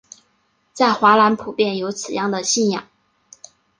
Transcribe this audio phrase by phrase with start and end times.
[0.73, 2.87] 在华南普遍有此样的信仰。